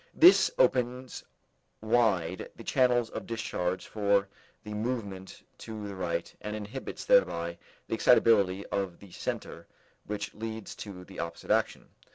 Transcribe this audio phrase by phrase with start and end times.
[0.15, 1.23] This opens
[1.79, 4.27] wide the channels of discharge for
[4.63, 9.67] the movement to the right and inhibits thereby the excitability of the center
[10.05, 11.89] which leads to the opposite action.